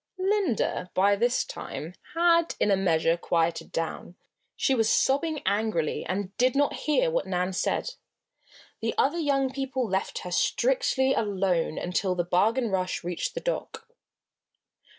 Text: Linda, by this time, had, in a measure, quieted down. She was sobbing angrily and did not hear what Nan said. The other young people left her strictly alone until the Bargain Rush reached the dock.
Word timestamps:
Linda, 0.17 0.89
by 0.95 1.15
this 1.15 1.45
time, 1.45 1.93
had, 2.15 2.55
in 2.59 2.71
a 2.71 2.75
measure, 2.75 3.15
quieted 3.17 3.71
down. 3.71 4.15
She 4.55 4.73
was 4.73 4.89
sobbing 4.89 5.43
angrily 5.45 6.03
and 6.05 6.35
did 6.37 6.55
not 6.55 6.73
hear 6.73 7.11
what 7.11 7.27
Nan 7.27 7.53
said. 7.53 7.91
The 8.79 8.95
other 8.97 9.19
young 9.19 9.51
people 9.51 9.87
left 9.87 10.21
her 10.23 10.31
strictly 10.31 11.13
alone 11.13 11.77
until 11.77 12.15
the 12.15 12.23
Bargain 12.25 12.71
Rush 12.71 13.03
reached 13.03 13.35
the 13.35 13.41
dock. 13.41 13.87